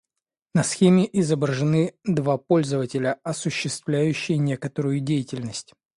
На 0.55 0.63
схеме 0.63 1.05
изображены 1.13 1.93
два 2.03 2.39
пользователя, 2.39 3.19
осуществляющие 3.23 4.39
некую 4.39 4.99
деятельность 4.99 5.75